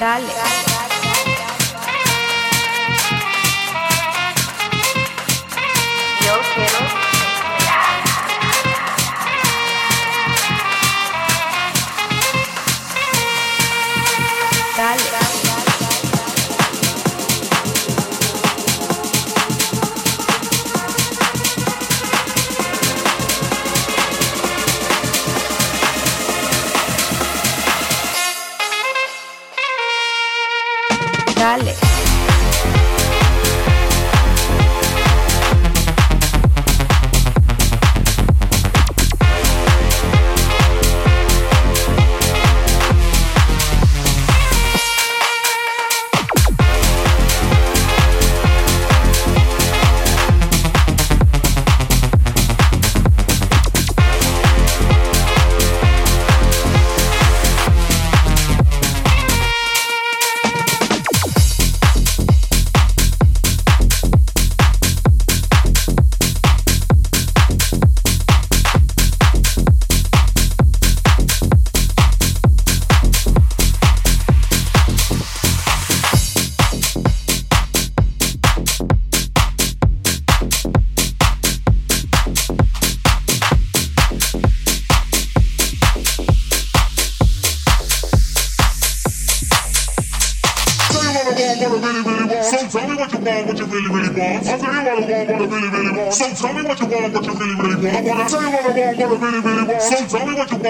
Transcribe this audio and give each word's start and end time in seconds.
Dale. 0.00 0.79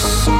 house. 0.00 0.39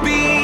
I've 0.00 0.37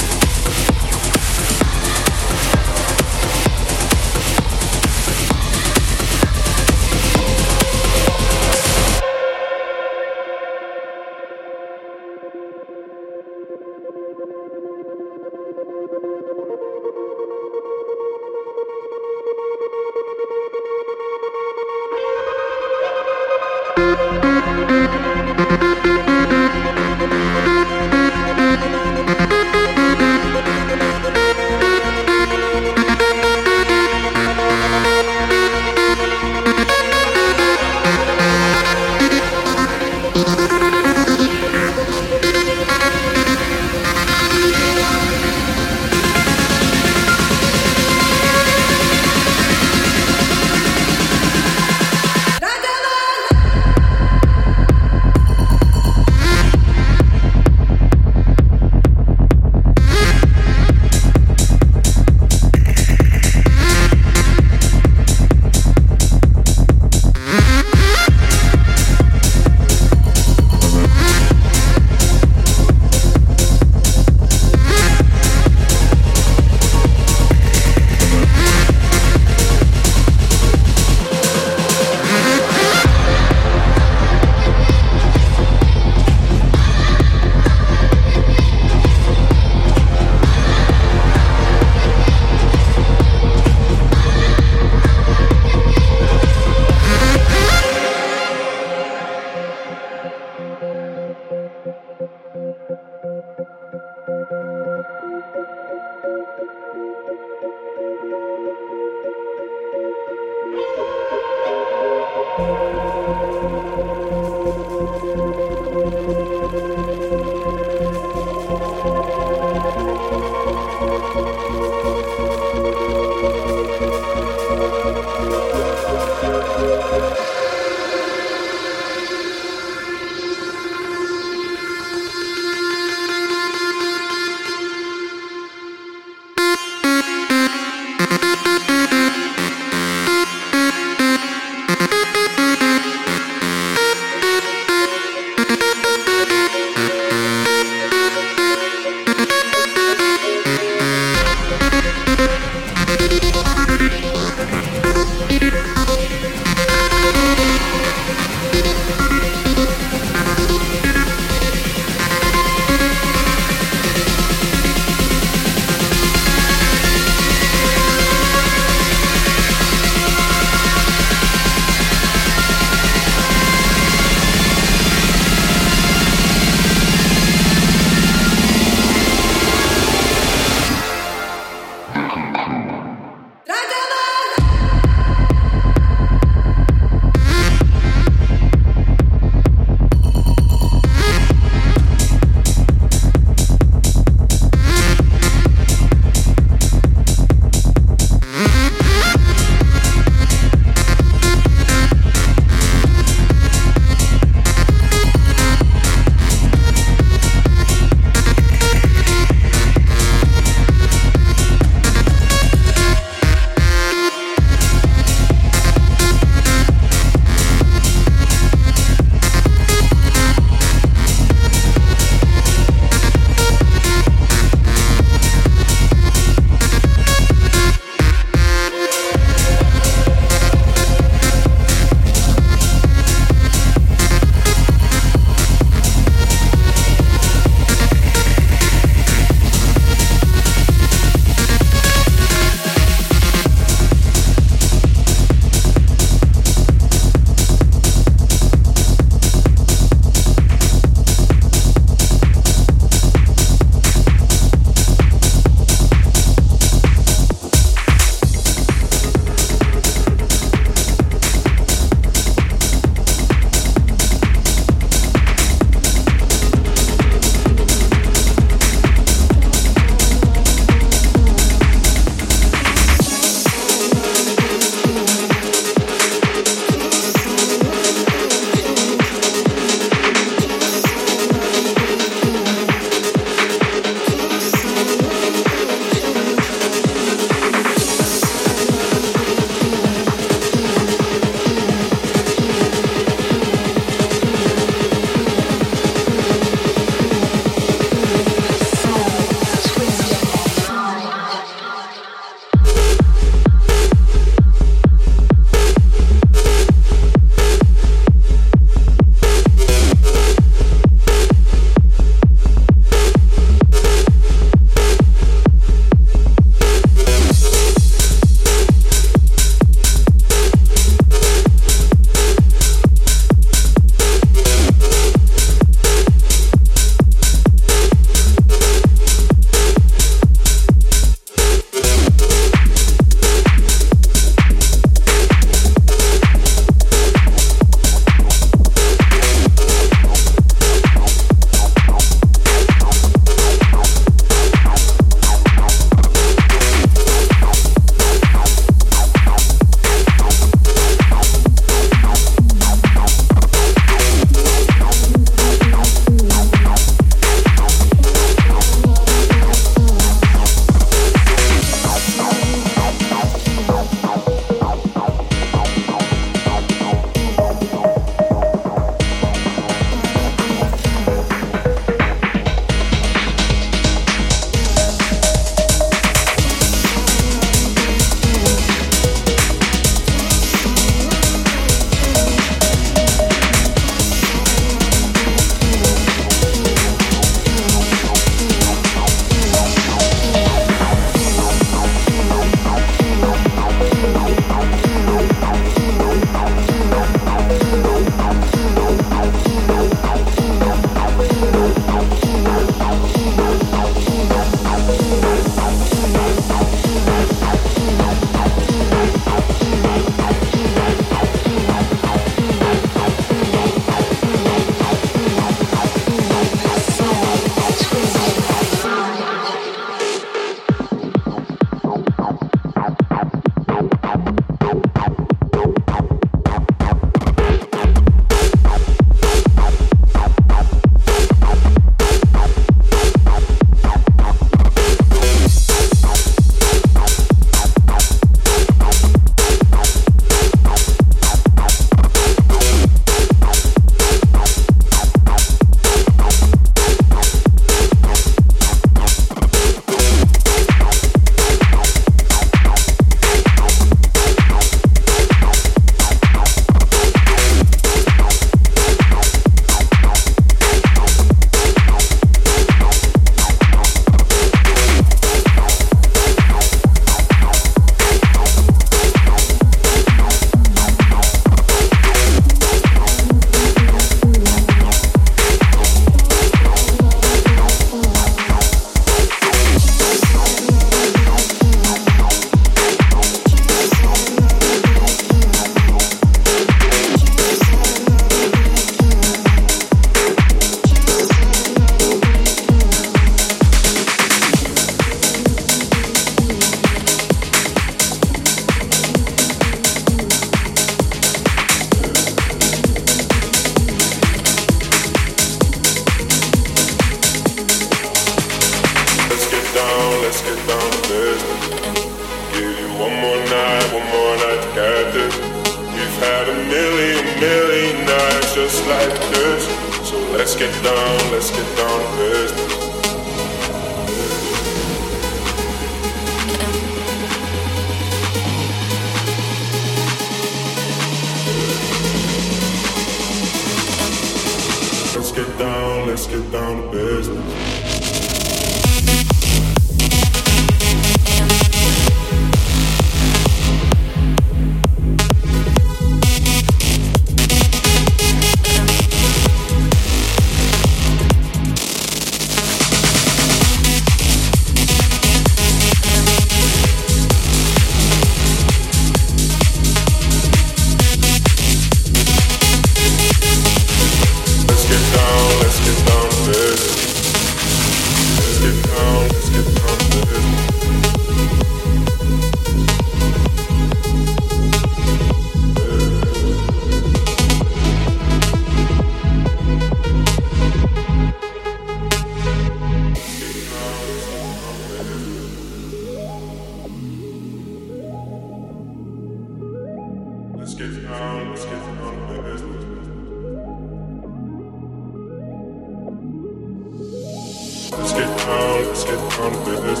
Let's 598.08 598.20
get 598.20 598.38
down, 598.38 598.86
let's 598.86 599.04
get 599.04 599.20
down 599.36 599.52
to 599.52 599.58
business. 599.68 600.00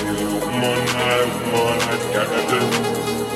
Give 0.00 0.18
you 0.20 0.28
want 0.40 0.56
more 0.56 0.80
night, 0.96 1.28
more 1.52 1.76
night, 1.84 2.02
gotta 2.16 2.40
do. 2.48 2.60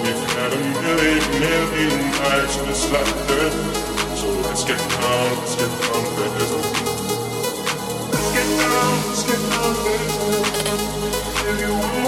We've 0.00 0.24
had 0.32 0.52
a 0.54 0.60
million, 0.80 1.20
million 1.38 2.00
nights 2.16 2.56
just 2.56 2.90
like 2.90 3.12
this. 3.28 3.52
So 4.18 4.26
let's 4.40 4.64
get 4.64 4.78
down, 4.78 5.36
let's 5.36 5.54
get 5.54 5.68
down 5.68 6.00
to 6.00 6.24
business. 6.32 6.66
Let's 8.10 8.30
get 8.32 8.48
down, 8.56 8.92
let's 9.06 9.22
get 9.22 9.40
down 9.50 9.74
to 9.74 9.90
business. 11.44 12.01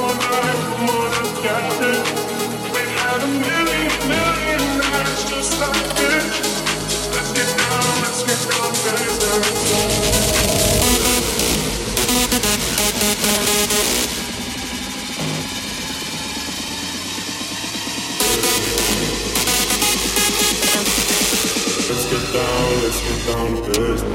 Business. 23.05 24.15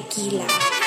tequila. 0.00 0.77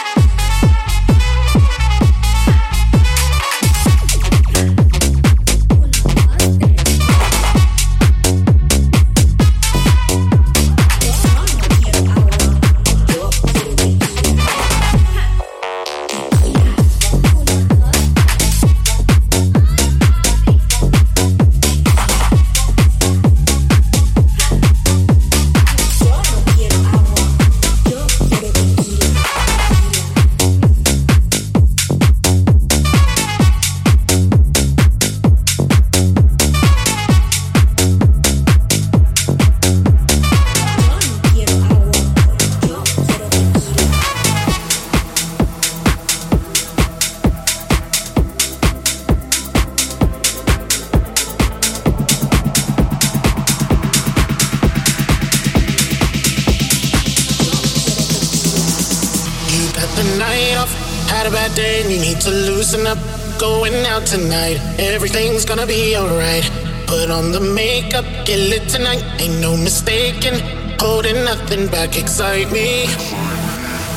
Tonight. 64.11 64.59
Everything's 64.77 65.45
gonna 65.45 65.65
be 65.65 65.95
alright. 65.95 66.43
Put 66.85 67.09
on 67.09 67.31
the 67.31 67.39
makeup, 67.39 68.03
get 68.25 68.39
lit 68.51 68.67
tonight. 68.67 69.01
Ain't 69.21 69.39
no 69.39 69.55
mistaking. 69.55 70.37
Holding 70.79 71.23
nothing 71.23 71.67
back, 71.67 71.97
excite 71.97 72.51
me. 72.51 72.87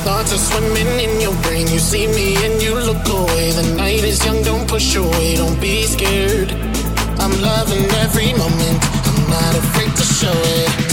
Thoughts 0.05 0.33
are 0.33 0.39
swimming 0.39 1.01
in 1.01 1.21
your 1.21 1.35
brain. 1.43 1.67
You 1.67 1.81
see 1.81 2.07
me 2.07 2.37
and 2.47 2.63
you 2.63 2.75
look 2.77 3.05
away. 3.09 3.51
The 3.59 3.75
night 3.77 4.05
is 4.05 4.25
young, 4.25 4.41
don't 4.45 4.69
push 4.69 4.95
away, 4.95 5.35
don't 5.35 5.61
be 5.61 5.83
scared. 5.83 6.53
I'm 7.19 7.35
loving 7.41 7.85
every 8.05 8.33
moment. 8.35 8.79
I'm 9.09 9.31
not 9.31 9.55
afraid 9.57 9.97
to 9.97 10.05
show 10.05 10.39
it. 10.63 10.84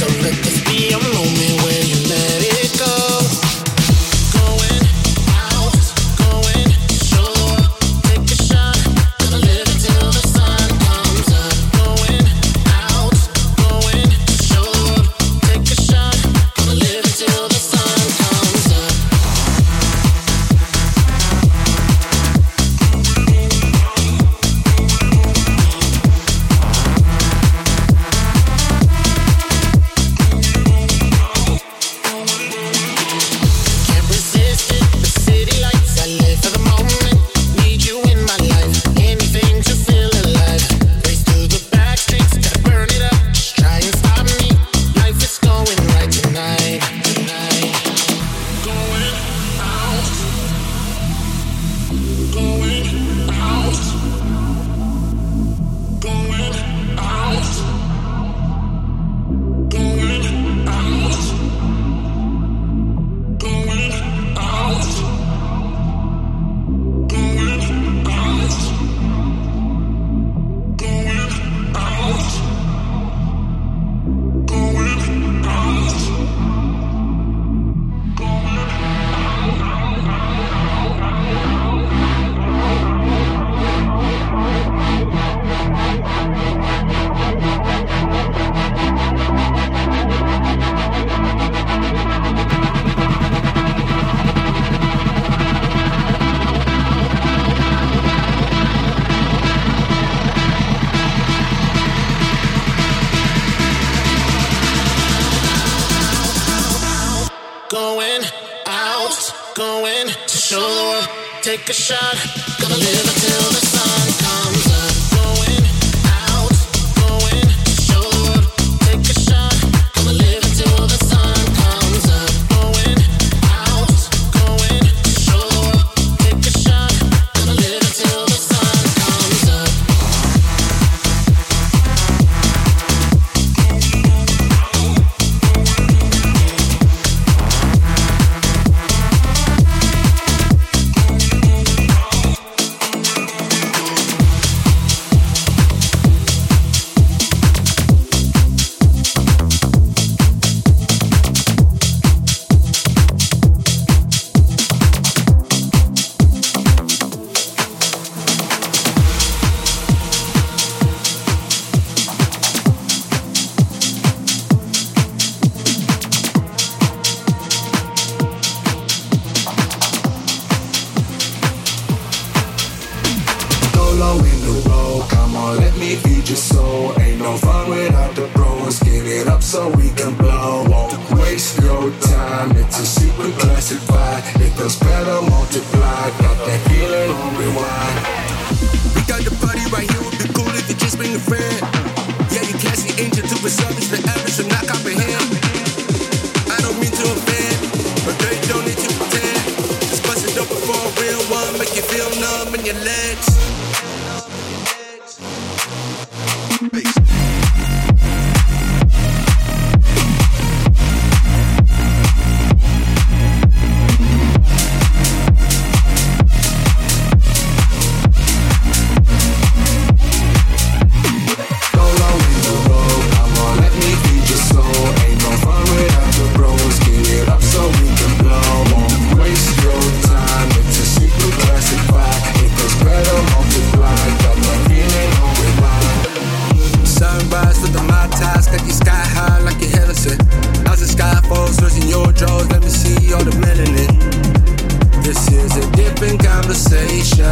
Up 246.02 246.10
in 246.10 246.18
conversation. 246.18 247.28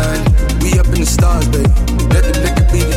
We 0.62 0.78
up 0.78 0.86
in 0.94 1.02
the 1.02 1.06
stars, 1.06 1.48
babe. 1.48 1.66
Let 2.14 2.22
the 2.22 2.40
liquor 2.46 2.70
be 2.72 2.89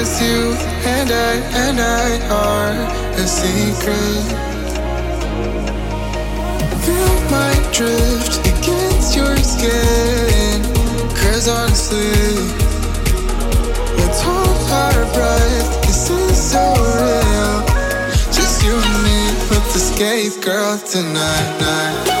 Cause 0.00 0.22
you 0.22 0.56
and 0.88 1.10
I 1.12 1.34
and 1.68 1.78
I 1.78 2.08
are 2.32 2.72
a 3.20 3.26
secret. 3.26 4.24
Feel 6.84 7.16
my 7.28 7.52
drift 7.70 8.40
against 8.48 9.14
your 9.14 9.36
skin. 9.36 10.64
Cause 11.20 11.48
honestly, 11.48 12.16
let's 13.98 14.22
hold 14.22 14.70
our 14.72 15.04
breath. 15.12 15.68
This 15.82 16.08
is 16.08 16.50
so 16.50 16.64
real. 16.96 17.60
Just 18.32 18.64
you 18.64 18.72
and 18.72 19.02
me 19.04 19.20
with 19.50 19.66
the 19.74 19.80
skate 19.80 20.40
girl 20.42 20.78
tonight. 20.78 21.60
Night. 21.60 22.20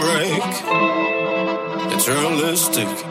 break. 0.00 0.42
It's 1.92 2.08
realistic. 2.08 3.07